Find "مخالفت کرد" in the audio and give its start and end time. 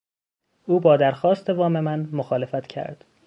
2.11-3.05